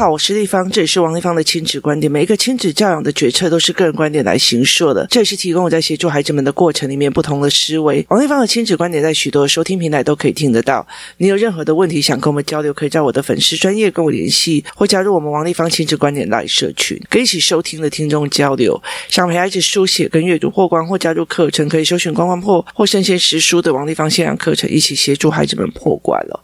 [0.00, 2.10] 好，我是丽芳，这里是王立芳的亲子观点。
[2.10, 8.02] 每一个亲子教养的决策都是个人观点来形塑的，这也是提供我在协助孩子们的过程里面不同的思维。
[8.08, 10.86] 王立芳的亲子观点在许多收听平台都可以听得到。
[11.18, 18.82] 你有任何的问题想跟我们交流，可以在我的粉丝专业跟我联系，或加入我们王立芳亲子观点来社群，跟一起收听的听众交流。
[19.10, 26.40] 想陪孩子书写跟阅读破关，或加入课程，可以搜寻关关破或生鲜识书的王立芳线上课程，一起协助孩子们破关了。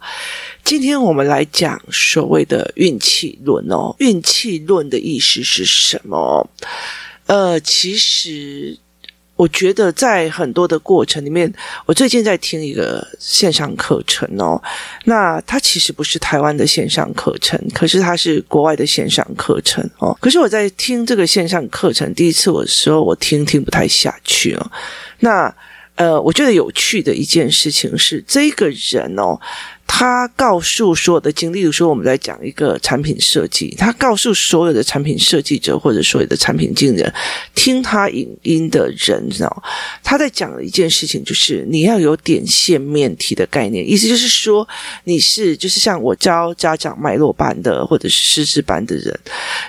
[0.67, 6.45] 今天我们来讲所谓的运气论哦，运气论的意思是什么？
[7.27, 8.77] 呃，其实
[9.37, 11.49] 我觉得在很多的过程里面，
[11.85, 14.61] 我最近在听一个线上课程哦，
[15.05, 20.13] 那它其实不是台湾的线上课程，可是它是国外的线上课程哦。
[20.19, 24.71] 可是我在听这个线上课程第一次的时候，我听听不太下去哦。
[25.21, 25.55] 那
[25.95, 29.39] 呃，我觉得有趣的一件事情是，这个人哦。
[29.89, 37.03] 他告诉所有的经历，例如说我们在讲一个产品设计，他告诉所有的产品设计者或者所有的产品经理，
[37.55, 39.63] 听他影音的人，你知道，
[40.03, 44.67] 他在讲的一件事情就是你要有点线面体的概念，意思就是说
[45.05, 49.17] 你是就是像我教家长脉络班的或者是师资班的人，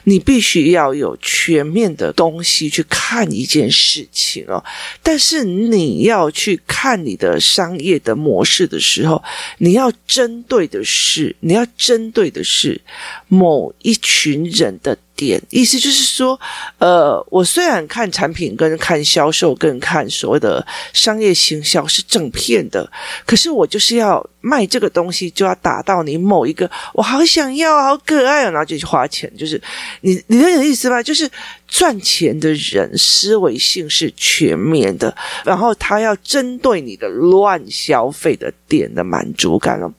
[0.04, 4.62] 你必须要有全面的东西去看一件事情哦，
[5.02, 9.22] 但是你要去看你的商业的模式的时候，
[9.58, 9.90] 你要。
[10.08, 12.80] 针对的是，你要针对的是
[13.28, 16.38] 某一群人的点，意思就是说，
[16.78, 22.88] 呃，我虽然看产品跟看销售跟看所谓的商业行销是正片的，
[23.26, 29.60] 可是我就是要卖这个东西，就要打到你某一个，我好想要，好可爱哦，然后就去花钱，就是
[30.02, 31.02] 你，你懂我的意思吗？
[31.02, 31.28] 就是。
[31.68, 39.92] 赚钱的人思维性是全面的，然后他要针对你的乱消费的点的满足感哦。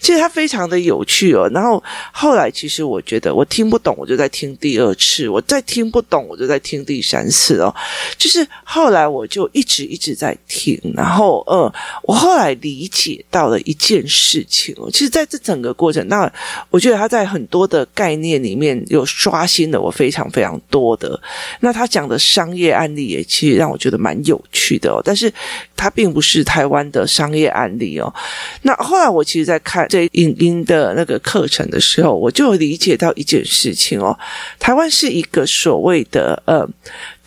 [0.00, 1.50] 其实他非常的有趣哦。
[1.52, 1.82] 然后
[2.12, 7.74] 后来其实我觉得我听不懂，我就在听第二次；我再听不懂，我就再听第三次哦。
[8.16, 14.90] 就是后来我就一直一直在听，然后呃，我后来理解到了一件事情哦。
[14.90, 16.30] 其实在这整个过程，那
[16.70, 21.20] 我觉得他在很多的概念里面有刷新了我非常非常多的。
[21.60, 25.32] 那他讲的商业案例也其实让我觉得蛮有趣的哦，但是
[25.76, 28.12] 他并不是台湾的商业案例哦。
[28.62, 34.18] 那后来我其实，在看这影音的那个课程的时候，我就理解到一件事情哦，
[34.58, 36.68] 台湾是一个所谓的呃。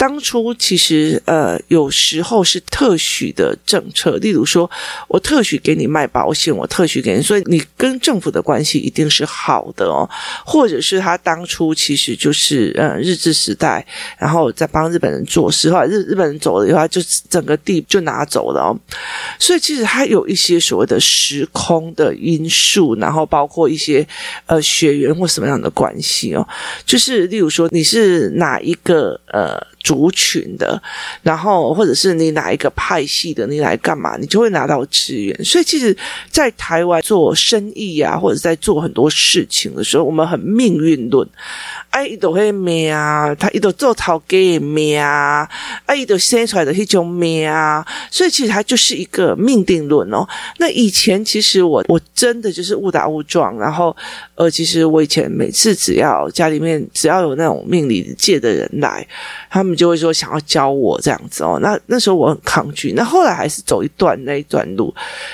[0.02, 4.68] 当初其实呃，有时候是特许的政策，例如说
[5.08, 10.10] 我特许给你卖保险，我特许给你，所以你跟政府的关系一定是好的哦。
[10.44, 13.86] 或者是他当初其实就是呃日治时代，
[14.18, 18.76] 然后在帮日本人做事，后来日日本人走了以后，他就整个地就拿走了哦。
[19.38, 24.08] 所以其实他有一些所谓的时空的因素，然后包括一些
[24.48, 26.48] 呃血缘或什么样的关系哦，
[26.88, 29.62] 就是例如说你是哪一个呃。
[29.84, 30.81] 族群的，
[31.22, 35.44] 然后或者是你哪一个派系的，你来干嘛，你就会拿到资源。
[35.44, 35.96] 所以其实，
[36.30, 41.28] 在台湾做生意啊，或者在做很多事情的时候，我们很命运论。
[41.90, 45.47] 哎，伊都会命啊，他伊都做头家的命啊，
[45.86, 50.25] 哎，伊都生出来的一种命啊，所以其实它就是一个命定论哦。
[50.58, 53.96] 那以前其实我我真的就是误打误撞，然后
[54.36, 59.06] 呃，其实我以前每次只要家里面只要有那种命理界的人来，
[59.50, 61.59] 他们就会说想要教我这样子哦。
[61.62, 64.94] 那那时候我很抗拒，那后来还是走一段那一段路，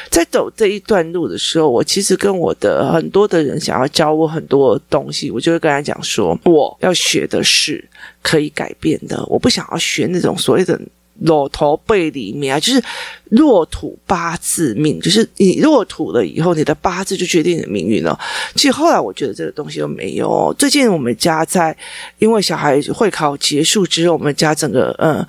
[0.09, 6.37] 在走这一段路的时候，我其实跟我的很多的人想要教我很多东西，我就会跟他讲说。
[6.45, 7.83] 我要学的是
[8.21, 10.79] 可以改变的，我不想要学那种所谓的
[11.21, 12.81] 裸驼背里面啊，就是
[13.29, 18.19] 落土八字命，就是你落土了以后，你的八字就决定你的命运了。
[18.55, 20.53] 其实后来我觉得这个东西都没有。
[20.57, 21.75] 最近我们家在
[22.19, 25.25] 因为小孩会考结束之后，我们家整个嗯。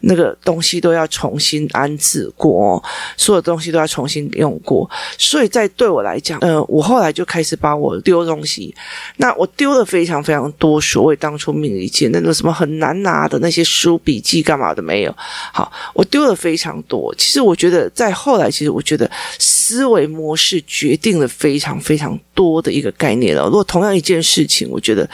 [0.00, 2.82] 那个东西都要重新安置过，
[3.16, 8.74] 所有东西都要重新用过，所以在对我来讲，呃，我后来就开始把我丢东西。
[9.16, 15.14] 那我丢了非常非常多，所谓当初命理界那个什么很难拿的那些书、笔记干嘛的没有。
[15.52, 17.14] 好，我丢了非常多。
[17.16, 23.44] 其实我觉得，在后来，其实我觉得思维模式决定了非常非常多的一个概念了。
[23.46, 25.08] 如果同样一件事情，我觉得。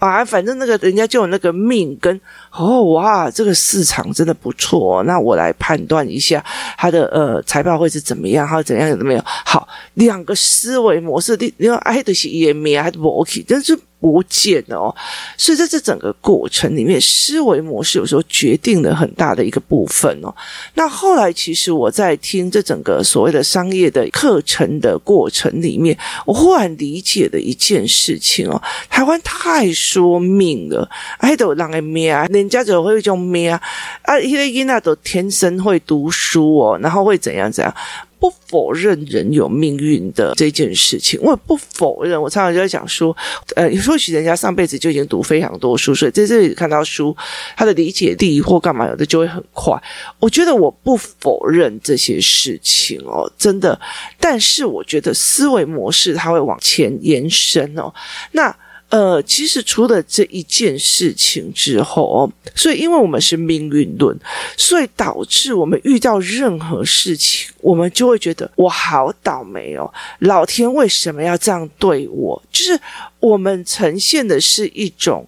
[0.00, 2.20] 啊，反正那个人家就有那个命跟
[2.50, 6.44] 哦哇，这个市场真的不错，那我来判断一下
[6.76, 9.22] 他的呃财报会是怎么样，还有怎样有没有？
[9.24, 14.96] 好，两个思维模式，你你要爱的是也没还是不 OK，但是不见了哦。
[15.36, 20.34] 所以在这整个过程里面，思维模式有时候决定了很大的一个部分哦。
[20.74, 30.88] 那后来其实我在听这整个所谓的商业的课程的过程里面，我忽然理解了一件事情哦，台湾太说命了，
[31.18, 33.60] 哎，都让人命啊，人家就会一种命啊，
[34.02, 37.74] 啊，因为囡仔都天生会读书哦，然后会怎样怎样。
[38.20, 42.20] 不否认人有命运的这件事情，我也不否认。
[42.20, 43.16] 我常常就在讲说，
[43.56, 47.16] 呃，或许人家上辈子就已经读非常多书，所以在这里看到书，
[47.56, 49.74] 他的理解力或干嘛有的就会很快。
[50.18, 53.80] 我觉得我不否认这些事情哦，真的。
[54.20, 57.92] 但是我觉得思维模式它会往前延伸哦，
[58.32, 58.54] 那。
[58.90, 64.16] 呃，其实除了这一件事情之后哦，所以因为我们是命运论，
[64.56, 72.42] 所以导致我们遇到任何事情，我们就会觉得我好倒霉哦，老天为什么要这样对我？
[72.52, 72.78] 就是
[73.20, 75.26] 我们呈现的是一种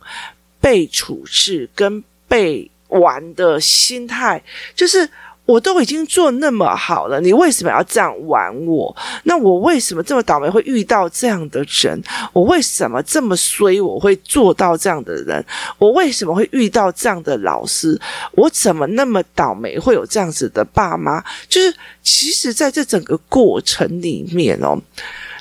[0.61, 4.43] 被处置跟被玩的心态，
[4.75, 5.09] 就是。
[5.45, 8.97] 我都已经做那么好了，你为什么要这样玩我？
[9.25, 12.01] 那我为什么这么倒霉会遇到这样的人？
[12.33, 13.81] 我为什么这么衰？
[13.81, 15.45] 我会做到这样的人？
[15.79, 18.01] 我为什么会遇到这样的老师？
[18.33, 21.23] 我怎么那么倒霉会有这样子的爸妈？
[21.49, 24.79] 就是其实在这整个过程里面哦，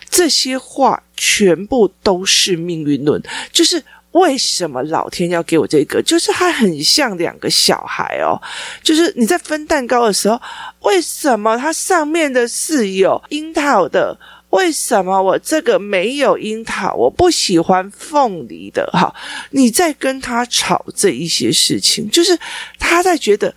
[0.09, 3.21] 这些话全部都是命运论，
[3.51, 3.83] 就是。
[4.11, 6.01] 为什么老天要给我这个？
[6.03, 8.39] 就是它很像两个小孩哦，
[8.83, 10.41] 就是你在分蛋糕的时候，
[10.81, 14.17] 为什么它上面的是有樱桃的？
[14.49, 16.93] 为什么我这个没有樱桃？
[16.93, 18.85] 我不喜欢凤梨的。
[18.91, 19.15] 哈，
[19.51, 22.37] 你在跟他吵这一些事情，就是
[22.77, 23.55] 他在觉得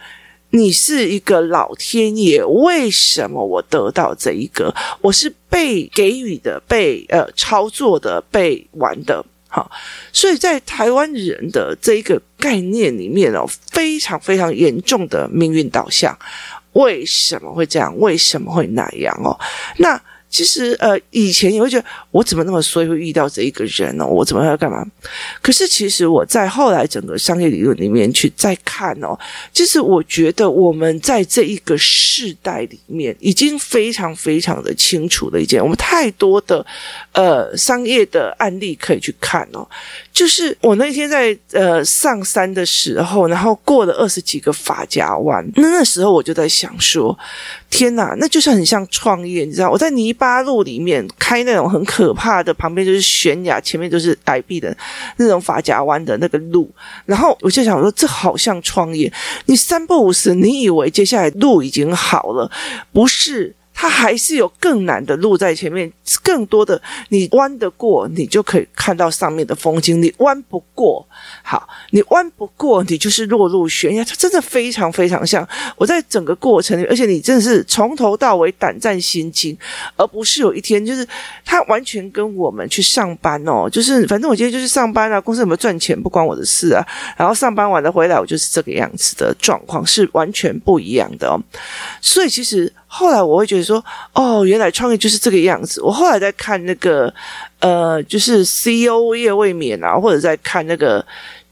[0.51, 4.73] 你是一个老天爷，为什么我得到这一个？
[5.01, 9.27] 我是被给予的，被呃操作的，被玩的。
[9.55, 9.71] 好，
[10.13, 16.19] 所以在台湾人的这一个概念里面哦，非常非常严重的命运导向，
[16.73, 17.97] 为什么会这样？
[18.01, 19.15] 为什么会那样？
[19.23, 19.39] 哦，
[19.79, 20.01] 那。
[20.35, 24.05] 其实，呃，以前你会觉得我怎么那么衰，会遇到这一个人呢？
[24.05, 24.85] 我怎么要干嘛？
[25.41, 29.17] 可是，其实我在后来整个商业理论里面去再看哦，
[29.53, 36.67] 其实我觉得我们在这一个世代里面已经非常非常的清楚的一件，我们太多的
[37.13, 39.65] 呃商业的案例可以去看哦。
[40.13, 47.17] 就是我那天在呃上山的时候，然后过了二十几个法家湾，那那时候我就在想说，
[47.71, 49.71] 天哪，那就是很像创业，你知道？
[49.71, 54.75] 我在泥巴八路里面开那种很可怕的，旁边就是悬崖，前面就是崖壁的
[55.19, 56.71] 那种法夹弯的那个路，
[57.05, 59.13] 然后我就想说，这好像创业。
[59.45, 62.51] 你三不五时，你以为接下来路已经好了，
[62.91, 63.55] 不是？
[63.75, 65.93] 它还是有更难的路在前面，
[66.23, 71.07] 更多的你弯得过，你就可以看到上面的风景；你弯不过，
[71.43, 74.05] 好，你弯不过，你就是落入悬崖。
[74.05, 79.57] 它真的非常非常像我在整个过程里，而且你真的是从头到尾胆战心惊，
[79.97, 81.07] 而不是有一天就是
[81.45, 86.87] 他完全跟我们去上班哦，就是反正我今天就是上班啊，公司有没有赚钱不关我的事啊，
[87.17, 91.41] 然后上班完了回来，我就是这个样子的状况，是完全不一样的哦。
[92.01, 92.73] 所以其实。
[92.97, 95.83] 后来我会觉得说，哦，原来创业就是这个样子。
[95.83, 97.13] 我后来在看那个，
[97.59, 101.05] 呃，就是 CEO 叶未眠啊，或者在看那个。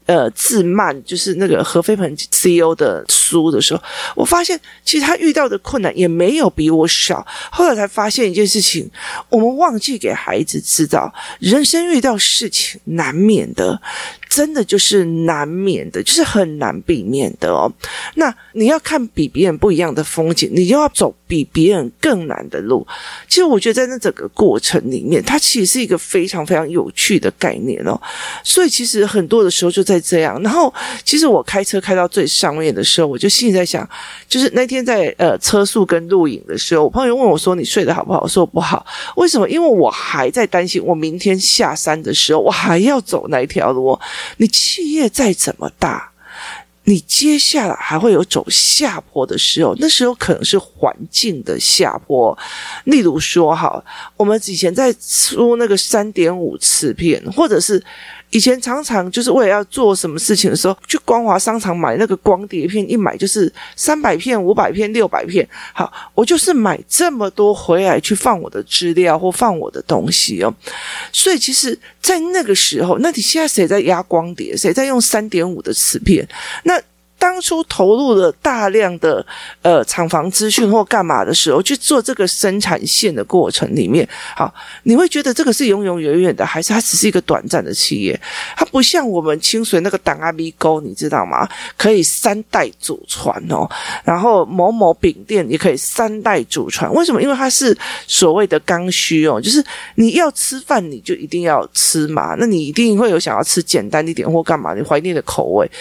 [0.05, 3.81] 呃，自慢就是那个何飞鹏 CEO 的书的时候，
[4.15, 7.25] 我发现其实他遇到的困难也没有比我少。
[7.49, 8.91] 后来才发现一件事情，
[9.29, 13.81] 我们忘记给孩子知道，人生遇到事情难免的，
[14.33, 17.71] 真的就是难免的，就是很难避免的哦。
[18.15, 22.85] 那你要看比别人不一样的风景，你就要走比别人更难的路。
[23.27, 27.99] 其实我觉得在那整个过程里面，它其实是一个非常非常有趣的概念哦。
[28.43, 29.93] 所以其实很多的时候就在。
[30.03, 30.73] 这样，然后
[31.05, 33.87] 其实我开车开到最上面的时候，我就心里在想，
[34.27, 38.85] 就是那天在呃车速跟录影的时候，我朋友问我说：“你睡得好不好？”我说：“不好。”
[39.15, 39.47] 为什么？
[39.49, 43.97] 因为我还在担心，我明天下山的时候，我还要走那一条路。
[44.37, 46.11] 你企业再怎么大，
[46.83, 52.37] 你接下来还会有走下坡的时候，那时候可能是环境的下坡。
[52.85, 53.83] 例如说，哈，
[54.17, 57.83] 我们以前在出那个三点五次片，或者是。
[58.33, 65.47] 以前常常就是为了要做什么事情的时候，去光华商场买那个光碟片，一买就是三百片、五百片、六百片。
[65.71, 70.51] 好，我就是买这么多回来去放我的资料或放我的东西哦。
[71.11, 74.57] 所以其实，在那个时候，那你现在谁在压光碟？
[74.57, 76.27] 谁在用三点五的磁片？
[76.63, 76.81] 那
[77.23, 79.25] 当初投入了大量的
[79.61, 84.53] 呃厂房资讯或干嘛的时候，去做这个生产线的过程里面，好，
[84.83, 88.19] 你会觉得这个是永永远远的，还是它只是一个短暂的企业？
[88.57, 91.47] 它不像我们清水那个档阿米沟，你知道吗？
[91.77, 93.65] 可以三代祖传哦，
[94.03, 96.93] 然后某某饼店也可以三代祖传。
[96.93, 97.21] 为什么？
[97.21, 97.73] 因为它是
[98.05, 99.63] 所谓的刚需哦，就是
[99.95, 105.71] 你要吃饭，你就一定要吃嘛，那你一定会有想要吃简单一点或干嘛，你怀念的口味。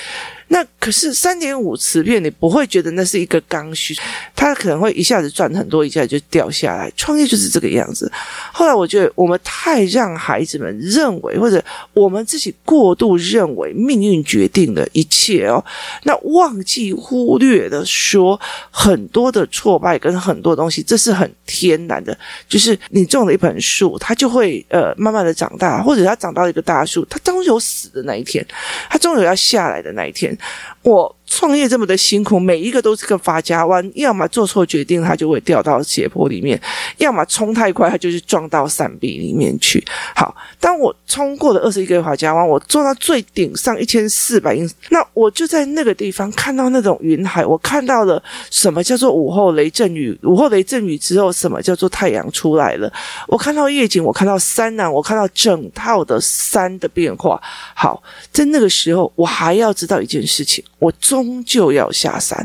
[0.53, 3.97] 那可是三点五磁片，你不会觉得那是一个刚需，
[4.37, 6.93] 它可能会一下子赚很多，一下子就掉下来。
[6.95, 8.13] 创业就是这个样子。
[8.53, 15.65] 后来我觉得我们太让孩子们认为，或者我们自己过度认为命运决定了一切哦，
[16.03, 18.39] 那忘记忽略的说
[18.71, 22.15] 很多的挫败跟很多东西，这是很天然的。
[22.47, 28.47] 就是你种了一盆树，它就会呃慢慢的长大，或者它长到一个大树，它终有死的那一天，
[28.91, 30.37] 它终有要下来的那一天。
[30.83, 36.59] 我创业这么的辛苦，每一个都是个发家湾，要么做错决定，它就会掉到斜坡里面；
[36.99, 39.83] 要么冲太快，它就是撞到山壁里面去。
[40.15, 52.93] 好，当我冲过了二十一个发家湾，我坐到最顶上一千四百英，那我就在那个地方看到那种云海，我看到了什么叫做午后雷阵雨，午后雷阵雨之后，什么叫做太阳出来了？
[53.27, 57.41] 我看到夜景，我看到山呐，我看到整套的山的变化。
[57.75, 60.63] 好，在那个时候，我还要知道一件事情。
[60.79, 62.45] 我终终究要下山，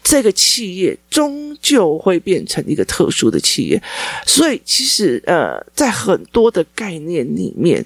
[0.00, 3.82] 这个企业终究会变成一个特殊的企业，
[4.24, 7.84] 所以其实呃，在很多的概念里面，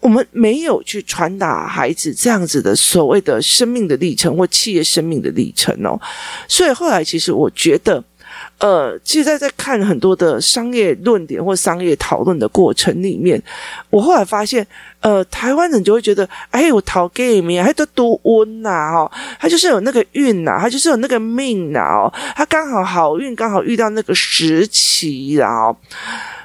[0.00, 6.00] 我们没有去传达孩子这样子的所谓的生命的历程或企业生命的历程哦，
[6.48, 8.02] 所以后来其实我觉得。
[8.58, 13.40] 呃，其实在在看很多的商业论点或商业讨论的过程里面，
[13.90, 14.66] 我后来发现，
[15.04, 25.76] 呃，台湾人就会觉得，哎，我讨 gay 面，还都多温呐，哈，他就是有那个运呐，他就是有那个命呐，哦，他刚好好运，刚好遇到那个时期，然后。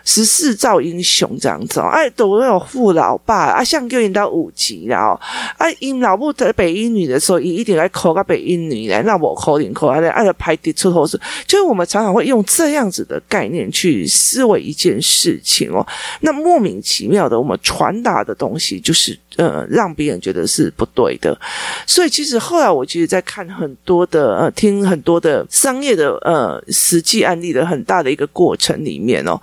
[0.05, 5.19] 十四兆英雄这样子哦，哎，都有富老爸啊，像就引到五级了哦，
[5.59, 15.85] 哎，因老母得北英女的时候，一一点来考个北英女来，那我考零考啊，哎，要排第出头是，就是我们常常会用这样子的概念去思维一件事情哦，
[16.21, 21.39] 那莫名其妙的，我们传达的东东西就是呃，让别人觉得是不对的，
[21.85, 29.39] 所以其实后来我其实，在看很多的呃，听很多的商业的呃实际案例的很大的一个过程里面哦。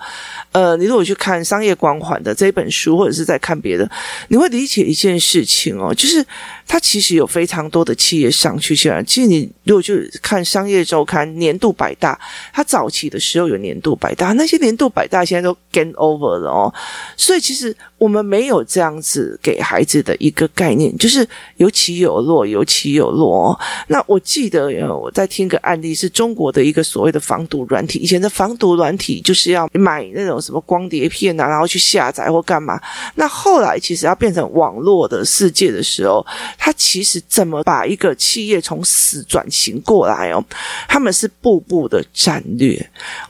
[0.53, 3.89] 呃，你如果去看《商业光环》的这一本书，或者是在看别的，
[4.29, 6.25] 你会理解一件事情哦，就是
[6.67, 9.03] 它其实有非常多的企业上去起来。
[9.03, 12.19] 其实你如果去看《商业周刊》年度百大，
[12.53, 16.73] 它早期的时候有年度百大，那些年度百大现在都 gain over 了哦。
[17.17, 21.29] 所以其实我们没有这样子给孩孩子的一个概念，就是
[21.59, 23.61] 有起有落，有起有落哦。
[23.89, 30.41] 那我记得我在听个案例，是中国的一个所谓的防毒软体，以前的防毒软体就是要买那种。
[30.47, 32.81] 什么光碟片啊，然后去下载或干嘛？
[33.17, 36.25] 那后来其实要变成网络的世界的时候，
[36.57, 40.45] 他其实怎么把一个企业从死转型过来哦？
[40.87, 42.79] 他们是步步的战略，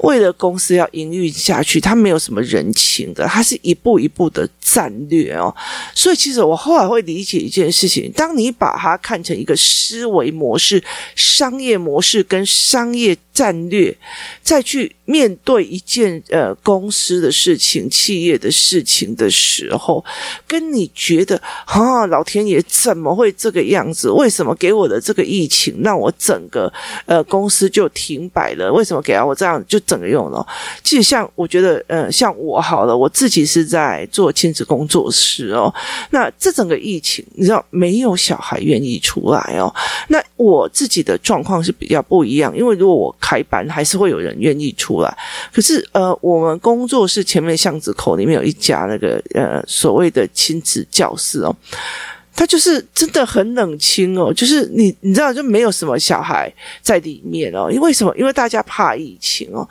[0.01, 5.55] 为了公司要营运下去，他没有什么人情的，他是一步一步的战略哦。
[5.95, 10.83] 所以其实我后来会理解一件事情：当你把它看成一个思维模式、
[11.17, 13.97] 商业模式跟商业战略，
[14.43, 17.17] 再去面对一件呃公司。
[17.17, 20.05] 的事情、企业的事情的时候，
[20.47, 24.11] 跟你觉得啊，老天爷怎么会这个样子？
[24.11, 26.71] 为什么给我的这个疫情让我整个
[27.07, 28.71] 呃公司就停摆了？
[28.71, 30.47] 为什么给了我这样就整个用了？
[30.85, 35.73] 其实像我觉得，呃，像我好了，我自己是在做亲子工作室哦。
[36.11, 39.75] 那这整个疫情，你知道没有小孩愿意出来哦。
[40.09, 45.17] 那我自己的状况是比较不一样，因为如果我开班，还是会有人愿意出来。
[45.51, 47.07] 可是呃，我们工作。
[47.07, 51.57] 室前面巷子口里面有一家那个呃所谓的亲子教室哦。
[52.37, 56.53] 他就是真的很冷清哦，就是你你知道就没有什么小孩
[56.83, 58.15] 在里面哦，因为什么？
[58.17, 59.67] 因为大家怕疫情哦。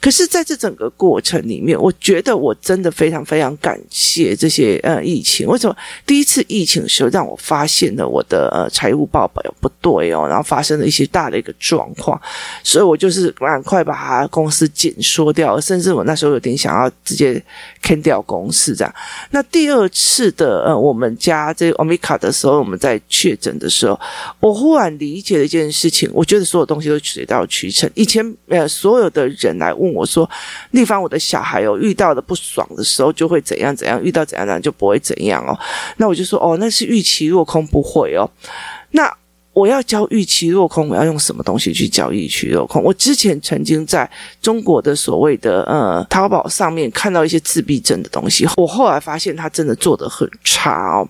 [0.00, 5.46] 可是在这整个过程里面，我觉得我真的非常非常感谢这些呃疫情。
[5.46, 5.76] 为什么？
[6.06, 12.18] 第一次疫情的时候，让我发现了我的呃财务报表不对哦，然后发生了一些大的一个状况，
[12.64, 17.42] 所以我就是赶快把他公司紧缩掉，甚至我那时候有点想要直接
[17.82, 18.94] 砍掉公司这样。
[19.30, 23.98] 那第二次的呃，我们家这个欧米卡的时候，我们在确诊的时候，
[24.38, 26.08] 我忽然理解了一件事情。
[26.12, 27.90] 我觉得所有东西都水到渠成。
[27.94, 30.28] 以前呃，所有的人来问我说
[30.70, 35.58] ：“丽芳，我的小孩有遇到的不爽的时候，就会怎样怎样；遇到怎样怎样就不会怎样哦。”
[35.98, 38.30] 那我就说：“哦，那是预期落空，不会哦。”
[38.92, 39.12] 那。
[39.56, 42.82] 我要教预期落空，我要用什么东西去教预期落空？
[42.82, 44.08] 我之前曾经在
[44.42, 51.08] 中国的所谓的呃淘宝上面看到一些自闭症的东西，我后来发现他真的做得很差哦。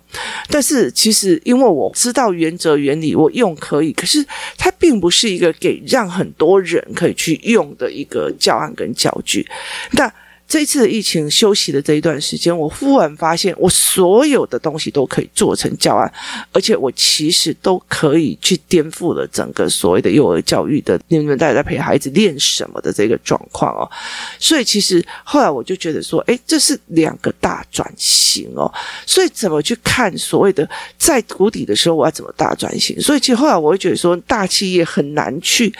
[0.48, 4.24] 但是其实因为我知道原则原理，我用可以，可是
[4.56, 9.44] 它并不是一个给让很多人可以去用的一个教案跟教具。
[9.90, 10.08] 那
[10.48, 16.12] 这次疫情休息的这一段时间，我忽然发现，我所有的东西都可以做成教案，
[16.52, 23.90] 而且我其实都可以去颠覆了整个所谓的幼儿教育的你们大家在陪孩子练什么的这个状况哦。
[24.38, 28.72] 所以其实后来我就觉得说，诶，这是两个大转型哦。
[29.04, 33.00] 所以怎么去看所谓的在谷底的时候，我要怎么大转型？
[33.00, 35.74] 所以其实后来我会觉得说，大企业很难去。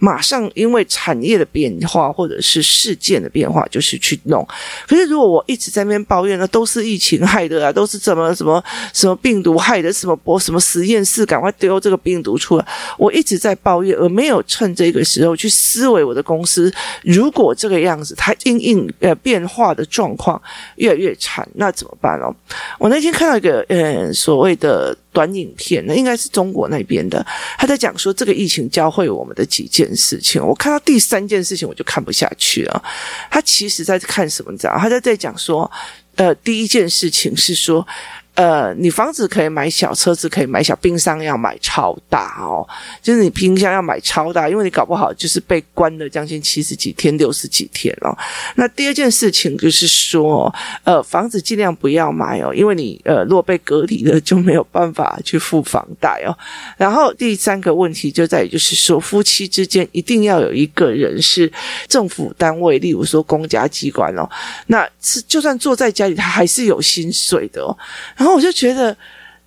[0.00, 4.44] 马上因为产业的变化或者是事件的变化，就是去弄。
[4.88, 8.64] 可是如果我一直在那边抱怨，那都是疫情害的啊，都是怎么什么
[8.94, 12.66] 什么病毒害的，什么播什么实验室赶快丢这个病毒出来。
[12.96, 16.72] 我一直在抱怨，而没有趁这个时候去思维我的公司。
[17.02, 20.40] 如果这个样子，它因应呃变化的状况
[20.76, 22.34] 越来越惨，那怎么办哦？
[22.78, 24.96] 我那天看到一个呃所谓的。
[25.12, 27.24] 短影片，那应该是中国那边的，
[27.58, 30.44] 他在讲说这个疫情教会我们的几件事情。
[30.44, 32.82] 我看到第三件事情，我就看不下去了。
[33.30, 34.52] 他其实在看什么？
[34.52, 34.76] 你知道？
[34.78, 35.70] 他在在讲说，
[36.16, 37.86] 呃，第一件事情是说。
[38.34, 42.66] 呃，你房子可以买小，车子可以买小，冰箱要买超大哦。
[43.02, 48.16] 就是你冰箱要买超大，因为你搞不好就是被关了将近七十几天、六十几天哦。
[48.54, 50.52] 那第二件事情就是说，
[50.84, 56.32] 呃，房子尽量不要买哦，因为你呃，若被隔离了，就没有办法去付房贷哦。
[56.78, 61.52] 然后第三个问题就在于，就是说夫妻之间一定要有一个人是
[61.88, 64.26] 政府单位，例如说公家机关哦，
[64.68, 67.76] 那是就算坐在家里，他还是有薪水的哦。
[68.20, 68.34] 然后。
[68.34, 68.96] 我就觉得。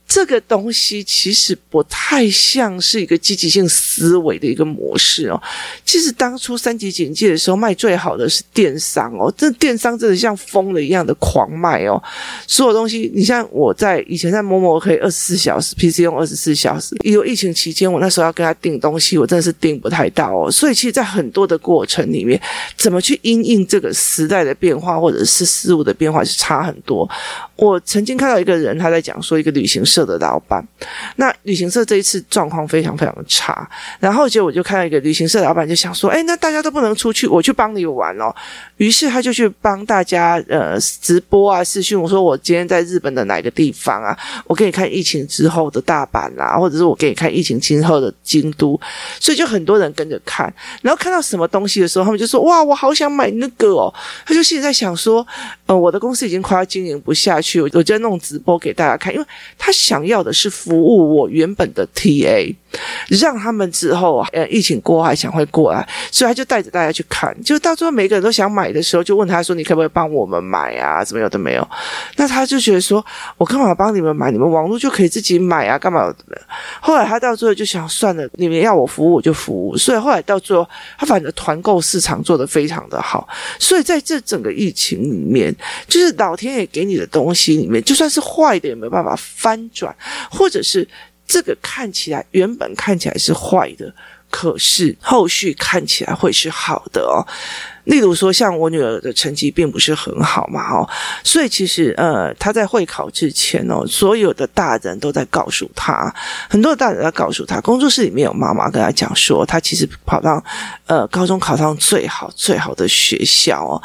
[0.07, 5.41] 这个东西其实不太像是一个积极性思维的一个模式哦。
[5.83, 12.01] 其实当初三级警戒的时候，卖最好的是电商哦，这电商真的像疯了一样的狂卖哦。
[12.45, 20.51] 所有东西，你像我在以前在某某可以二十四小时 PC 用二十四小时，因为疫情期间，我那时候要跟他订东西，我真的是订不太到哦。
[20.51, 22.39] 所以其实，在很多的过程里面，
[22.77, 27.09] 怎么去因应这个时代的变化，或者是事物的变化，是差很多。
[27.55, 29.92] 我曾经看到一个人他在讲说，一个旅行社。
[29.93, 30.65] 社的老板，
[31.17, 38.33] 那旅行社这一次状况非常非常的差，然后结果我就看到一个旅行社老板就想说，哎，那大家都不能出去，我去帮你玩哦。
[38.77, 44.17] 于是他就去帮大家呃直播啊视讯，我说我今天在日本的哪个地方啊？
[44.47, 48.79] 我给你看疫情之后的大阪啦，或者是我给你看疫情今后的京都，
[49.19, 50.51] 所以就很多人跟着看，
[50.81, 53.93] 然后看到什么东西的时候，他们就说哇，我好想买那个哦。
[54.25, 55.25] 他就心里在想说，
[55.65, 59.25] 呃，我的公司已经快要经营不下去，我我就弄直播给大家看，因为
[59.57, 60.03] 他想。
[60.05, 62.53] 要的是服务我原本的 TA，
[63.09, 67.35] 让他们之后啊，呃，疫情过还想会过来，所以他就带着大家去看。
[67.43, 71.03] 就到最后每个人都想买的时候，就问他说：“你可不可以帮我们买啊？
[71.03, 71.67] 怎么有的没有？”
[72.17, 73.05] 那他就觉得说
[73.37, 74.31] ：“我干嘛帮你们买？
[74.31, 76.13] 你们网络就可以自己买啊，干嘛？”
[76.81, 83.27] 后来他到最后就想：“算了，你们要我服务我就服务。”所以后来到最后，他反正团购市场做得非常的好。
[83.59, 85.55] 所以在这整个疫情里面，
[85.87, 89.95] 就是老天爷给你的东西里面，就算是坏的，也没有办法翻转。
[90.29, 90.87] 或者是
[91.25, 93.93] 这个看起来原本看起来是坏的，
[94.29, 97.25] 可是后续看起来会是好的哦。
[97.85, 100.87] 例如说，像我女儿的成绩并不是很好嘛，哦，
[101.23, 106.13] 所以其实呃，她在会考之前哦，所有的大人都在告诉她，
[106.49, 110.41] 很多的大人在告诉她，工作室里面有妈妈跟她讲说，她其实跑到
[110.87, 113.81] 呃高中考上最好最好的学校哦，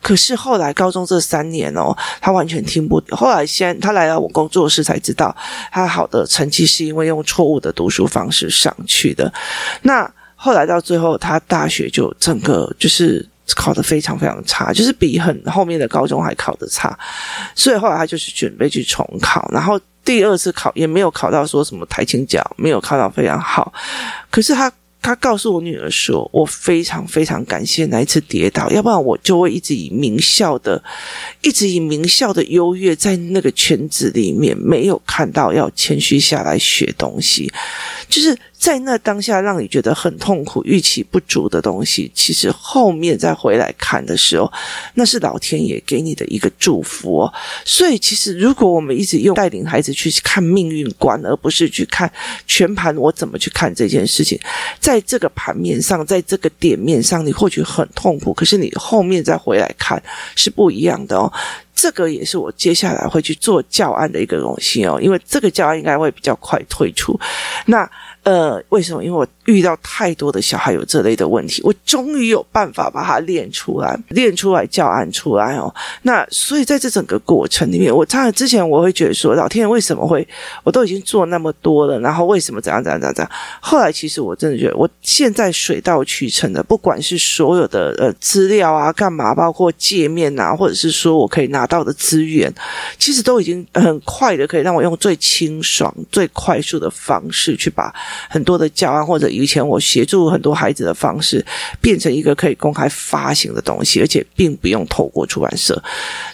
[0.00, 5.36] 可是后来高中这三年哦，她完全听不，后来先她来到我工作室才知道，
[5.70, 9.30] 她好的成绩是因为用错误的读书方式上去的，
[9.82, 13.28] 那后来到最后，她大学就整个就是。
[13.54, 16.98] 考得非常非常差，就是比很后面的高中还考得差，
[17.54, 23.72] 所以后来他就是准备去重考，然后第二次考也没有考到说什么台清交，没有考到非常好，
[24.30, 30.82] 可是他他告诉我女儿说，我非常非常感谢那一次跌倒，要不然我就会一直以名校的，
[31.42, 37.52] 一直以名校的优越在那个圈子里面没有看到要谦虚下来学东西，
[38.08, 38.36] 就是。
[38.62, 44.48] 在那当下让你觉得很痛苦、预期不足的东西，其实后面再回来看的时候，
[44.94, 47.34] 那是老天爷给你的一个祝福哦。
[47.64, 52.08] 所以，其实如果我们一直用带领孩子去看命运观，而不是去看
[52.46, 54.38] 全盘，我怎么去看这件事情，
[54.78, 60.00] 在这个盘面上，在这个点面上，你或许很痛苦，可是你后面再回来看
[60.36, 61.32] 是不一样的哦。
[61.74, 67.18] 这个也是我接下来会去做教案的一个东西哦，因为这个教案应该会比较快推出。
[67.66, 67.90] 那
[68.24, 69.04] 呃，为什么？
[69.04, 75.74] 因为我遇到太多的小孩有这类的问题，我终于有办法把它练出来，练出来教案出来哦。
[76.02, 80.26] 那所以在这整个过程里面，我当然之前我会觉得说，老天为什么会？
[80.62, 83.30] 我都已经做那么多了，然后为什么怎样怎样怎样怎样？
[83.60, 92.54] 后来其实我真的觉得，我现在水到渠成的，不管是所有的呃资料啊，干嘛，包括界面啊，或者是说我可以拿到的资源，
[93.00, 97.92] 其实都已经很快的可以让我用最清爽、最快速的方式去把。
[98.28, 101.44] 很多的教案，或者以前我协助很多孩子的方式，
[101.80, 105.80] 变成一个可以公开发行的东西，而且并不用透过出版社。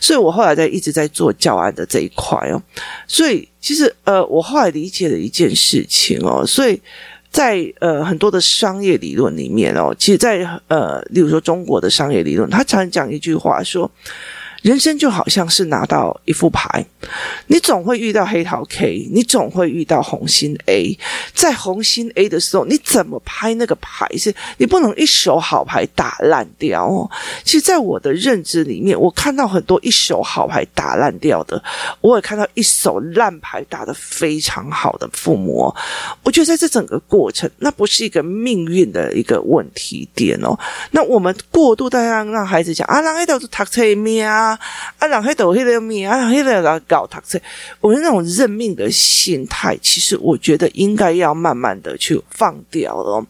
[0.01, 2.63] 所以我后来在一直在做教案的这一块哦。
[3.07, 6.45] 所以其实呃，我后来理解了一件事情哦。
[6.47, 6.81] 所以
[7.31, 13.91] 在呃很多的商业理论里面哦，其实在呃，例如说中国的商业理论，他常讲一句话说。
[14.63, 16.85] 人生就好像是拿到一副牌，
[17.47, 20.99] 你总会遇到黑桃 K，你总会遇到红心 A。
[21.33, 24.09] 在红心 A 的时候，你怎么拍那个牌？
[24.17, 27.09] 是你不能一手好牌打烂掉哦。
[27.45, 31.63] 其实，在我的认知里面，我看到很多一手好牌打烂掉的，
[32.01, 35.73] 我也看到一手烂牌打得非常好的父母。
[36.25, 40.59] 我觉得在这整个过程，那不是一个命运的一个问题点哦。
[40.91, 44.48] 那我们过度的让让孩子讲啊，让孩子读册咩啊？
[44.99, 47.21] 啊，让黑豆黑的命啊，黑的来搞他。
[47.27, 47.41] 这
[47.81, 53.25] 我觉得那种认命的心态，其实我觉得应该要慢慢的去放掉了。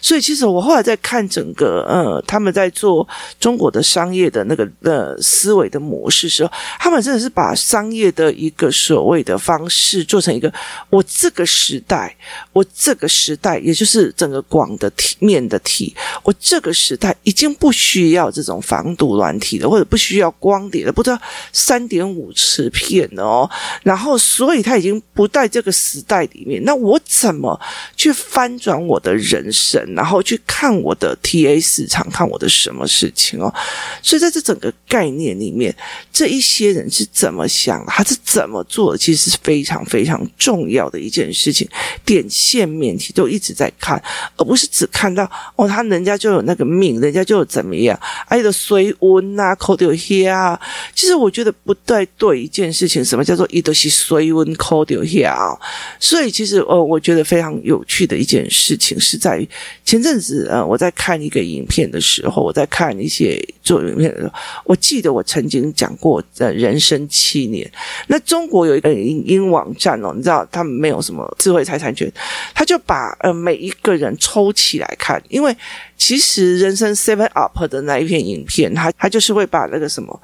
[0.00, 3.06] 所以，其实我后来在看整个呃，他们在做
[3.38, 10.52] 中国的商业的那个呃思维的模式时候，他们真的是把商业的一个所谓的方式做成一个
[10.90, 12.14] 我这个时代，
[12.52, 20.59] 我这个时代，也就是整个广的体面的体，我这个时代已经不需要这种防毒软体了，或者不需要光。
[20.60, 21.18] 光碟了，不知道
[21.52, 23.48] 三点五磁片哦，
[23.82, 26.62] 然后所以他已经不在这个时代里面。
[26.64, 27.58] 那我怎么
[27.96, 33.52] 去翻转我的人生，然后去看我的 TA 市场，看我的什么事情哦？
[34.02, 35.74] 所以在这整个概念里面，
[36.12, 41.66] 这一些人是怎么想，他是怎么做的，其实是非常非常重要的一件事情。
[42.04, 44.02] 点线面体都一直在看，
[44.36, 50.49] 而不是只看到哦，他人家就有那个命，人家就有怎么样，哎的水温啊，口丢黑啊。
[50.94, 55.58] 其实我觉得不太对一件事情，什么叫做一都是水温扣掉下？
[55.98, 59.48] 所以其实呃，我觉得非常有趣的一件事情是在于
[59.84, 64.32] 前阵子呃，我在看一个影片的时候，我在看一些做影片的时候，
[64.64, 67.70] 我记得我曾经讲过呃，人生七年。
[68.06, 72.10] 那中国有一个影音网站哦，你知道他们没有什么智慧财产权，
[72.54, 75.56] 他就把呃每一个人抽起来看，因为。
[76.00, 80.20] 其实人生 Seven Up 的那一片影片，他他就是会把那个什么。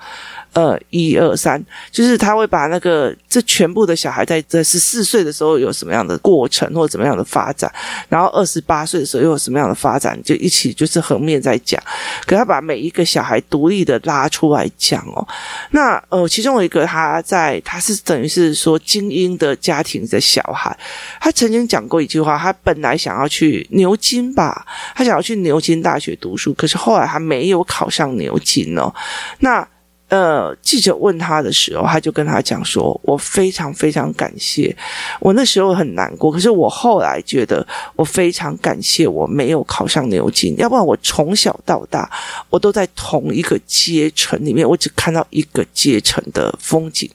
[0.53, 7.71] 呃，一二三，就是他会把那个这全部的小孩在这十四岁的时候有什么样的过程或怎么样的发展，
[8.09, 11.79] 然后二十八岁的时候又有什么样的发展，就一起就是横面在讲。
[12.25, 15.29] 可他把每一个小孩独立的拉出来讲哦。
[15.73, 20.75] 那呃，其中有一个他在他是等于是说精英的家庭的小孩，
[21.21, 28.93] 他曾经讲过一句话，他本来想要去牛津吧，他想要去牛津大学读书，可是后来他没有考上牛津哦。
[29.41, 29.67] 那
[30.09, 34.75] 呃，记者问他的时候，他就跟他讲说：“我非常非常感谢，
[35.19, 42.09] 我那时候很难过，可是我后来觉得我非常感谢我没有考上牛津，要不然我从小到大
[42.49, 47.11] 我都在同一个阶层里面，我只看到一个阶层的风景，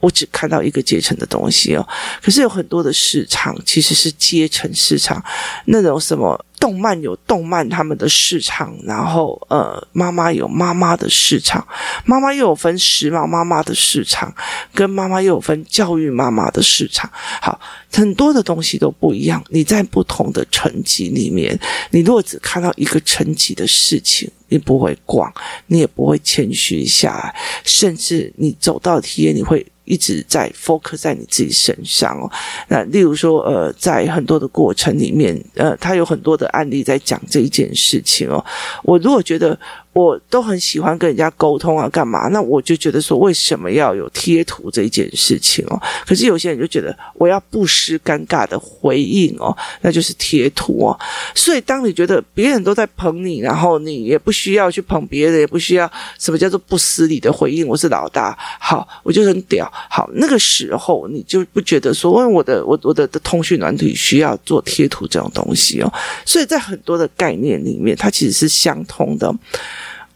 [0.00, 1.88] 我只看到一个阶层的东西哦。
[2.22, 5.24] 可是有很多的市场其实是阶层市场，
[5.64, 11.66] 那种什么。”动漫有动漫他们的市场，然后呃，妈妈有妈妈的市场，
[12.06, 14.34] 妈妈又有分时髦妈妈的市场，
[14.72, 17.10] 跟妈妈又有分教育妈妈的市场。
[17.12, 17.60] 好，
[17.92, 19.44] 很多的东西都不一样。
[19.50, 21.58] 你在不同的层级里面，
[21.90, 25.30] 你如果只看到一个层级的事情，你不会逛，
[25.66, 29.66] 你也不会谦虚下来，甚至你走到体验，你会。
[29.84, 32.30] 一直在 focus 在你自己身上哦，
[32.68, 38.44] 那例如说，呃，在很多的过程里面，呃，他有很多的案例在讲这一件事情哦。
[38.82, 39.58] 我如果觉得。
[39.94, 42.28] 我都很喜欢跟人家沟通啊，干嘛？
[42.28, 45.80] 那我就觉得说，为什么要有贴图这一件事情哦？
[46.04, 50.98] 可是有些人就觉得，我要不失尴尬的回应哦，那就是贴图哦。
[51.32, 57.64] 所以，当你觉得别人都在捧你，然后你也不需要去捧别人，也不需要什么叫做不失礼的回应。
[57.64, 59.72] 我是老大，好，我就很屌。
[59.88, 65.92] 好，那个时候你就不觉得说，问我的我我的的通讯软体需要做贴图这种东西哦。
[66.26, 69.32] 所以在很多的概念里面，它其实是相通的。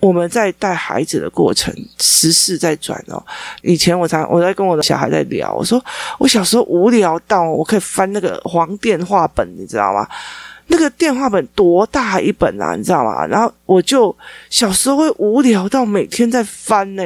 [0.00, 3.22] 我们在带孩子的过程，时事在转哦。
[3.62, 5.84] 以前我常我在跟我的小孩在聊，我说
[6.18, 10.06] 我小时候无聊到我可以翻那个黄电话本，你知道吗？
[10.70, 13.26] 那个电话本多大一本啊，你知道吗？
[13.26, 14.14] 然后我就
[14.50, 17.02] 小时候会无聊到每天在翻呢，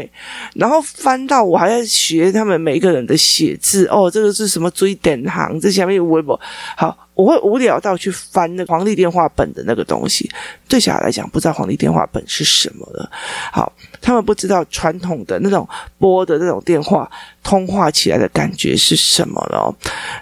[0.55, 6.39] 然后翻到我还在学他们每一个人的写字哦，这个是什么追点行，这下面有微博。
[6.77, 10.29] 好，我会无聊到去翻那个黄历电话本的那个东西。
[10.69, 13.09] 对小孩来讲，不知道黄历电话本是什么的。
[13.53, 17.09] 好，他们不知道传统的那种拨的那种电话
[17.45, 19.73] 通话起来的感觉是什么了。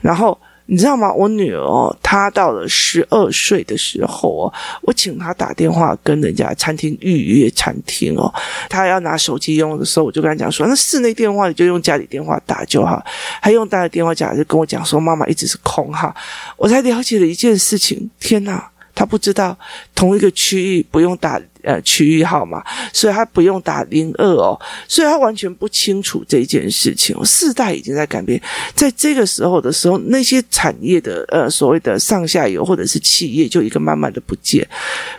[0.02, 0.38] 然后。
[0.70, 1.12] 你知道吗？
[1.12, 8.32] 我女儿，她到了十二岁的时候哦，我请她打电话跟人家餐厅预约餐厅哦。
[8.68, 13.04] 她要拿手机用的时候，我就跟她讲说：“那室内电话你就用家里电话打就好。”
[13.42, 16.14] 她用大的电话讲，就跟我讲说：“妈妈一直是空号。”
[16.56, 18.08] 我才了解了一件事情。
[18.20, 19.58] 天哪，她不知道
[19.92, 21.40] 同一个区域不用打。
[21.62, 27.16] 呃，区域号码，所以他不用打零二哦，所以他完全不清楚这件事情。
[27.24, 28.40] 世代已经在改变，
[28.74, 34.66] 在这个时候的时候，那些产业的呃所谓的上下游或者是企业，就一个慢慢的不见。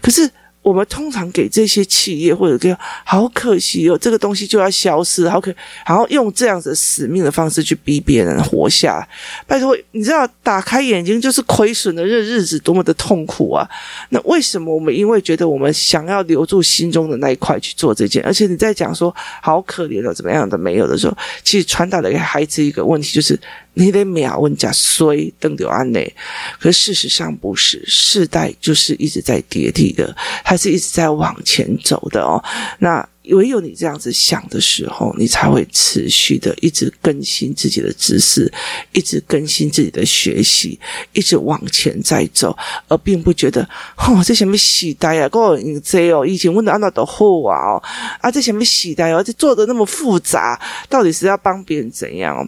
[0.01, 0.29] 可是。
[0.61, 5.51] 我们通常给这些企业或者这样，好可惜哦，这个东西就要消失，好可，
[5.85, 9.07] 然后用这样子使命的方式去逼别人活下来。
[9.47, 13.67] 拜托，你知道，打开眼睛就是亏损的日日子，多么的痛苦啊！
[14.09, 23.39] 那为什么我们因为觉得我们想要留住心中的那一块去做这件，而且你在讲说好可怜的怎么样的没有的时候，其实传达了给孩子一个问题，就是。
[23.73, 26.13] 你得秒问加衰等掉安内，
[26.59, 32.43] 可事实上不是，世代就是一直在跌地的，它是一直在往前走的哦。
[32.79, 33.07] 那。
[33.31, 38.51] 唯有你这样子想的时候，你才会持续的一直更新自己的知识，
[38.93, 40.79] 一直更新自己的学习，
[41.13, 42.55] 一直往前在走，
[42.87, 43.67] 而并不觉得
[43.97, 47.83] 哦，这什么时代啊，跟我你这哦，以前问的安那都好啊哦，
[48.19, 52.47] 啊，这什么时代哦，这做的那么复杂，到底是要帮别人怎样？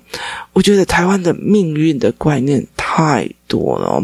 [0.53, 4.01] 我觉得台湾的命运的观念太多了，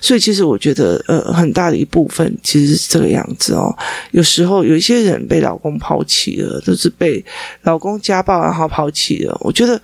[0.00, 3.74] 所以其实我觉得，呃，很大的一部分其实是这个样子哦。
[4.12, 7.24] 有时候有一些人被老公抛弃了，都是被
[7.62, 9.36] 老公家暴然后抛弃了。
[9.40, 9.80] 我觉得，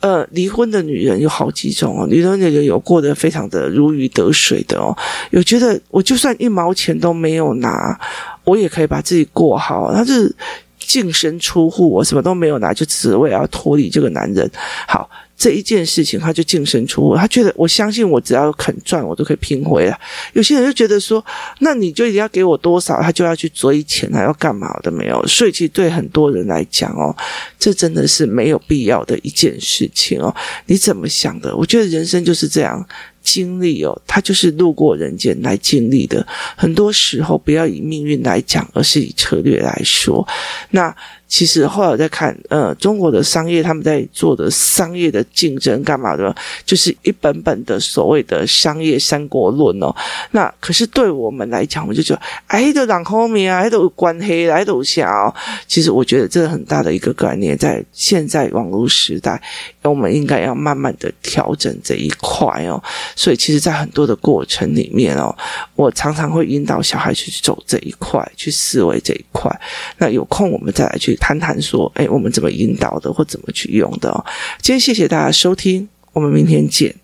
[0.00, 2.06] 呃，离婚的女人有好几种哦。
[2.08, 4.96] 离婚的女人有过得非常的如鱼得水的哦，
[5.30, 7.98] 有觉得我就算一毛钱都没有拿，
[8.44, 9.92] 我也可以把自己过好。
[9.92, 10.34] 他是
[10.78, 14.50] 净身出户，我什么都没有拿，就只为要脱离这个男人。
[14.88, 15.08] 好。
[15.36, 17.16] 这一件事情，他就净身出户。
[17.16, 19.98] 他觉得，我相信我只要肯赚，我都可以拼回来。
[20.32, 21.24] 有些人就觉得说，
[21.58, 25.24] 那你就一定要给我多少，他就要去追钱，还要干嘛的没有？
[25.26, 27.14] 所以，其实对很多人来讲哦，
[27.58, 30.34] 这真的是没有必要的一件事情哦。
[30.66, 31.54] 你怎么想的？
[31.56, 32.86] 我觉得人生就是这样。
[33.26, 36.24] 经历哦，他就是路过人间来经历的。
[36.56, 40.24] 很多时候，不要以命运来讲，而是以策略来说。
[40.70, 40.94] 那
[41.28, 46.34] 其实后来我在看，呃，中国的商业他们在做的商业的竞争干嘛的，
[46.64, 49.94] 就是一本本的所谓的商业三国论哦。
[50.30, 55.34] 那可是对我们来讲，我们就觉得，哎，都讲后面啊，都关黑，来都小。
[55.66, 59.42] 其实我觉得这是很大的一个概念，在现在网络时代，
[59.82, 62.80] 我们应该要慢慢的调整这一块哦。
[63.16, 65.34] 所以，其实，在很多的过程里面哦，
[65.74, 69.50] 我常常会引导小孩去走这一块，去思维这一块。
[69.98, 74.24] 那有空我们再来去谈谈，说，哎，我们怎么引导的，或怎么去用的。
[74.60, 76.94] 今天谢谢大家收听，我们明天见。